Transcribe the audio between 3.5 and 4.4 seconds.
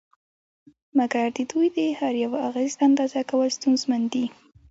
ستونزمن دي